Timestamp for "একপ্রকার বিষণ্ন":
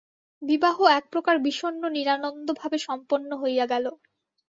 0.99-1.83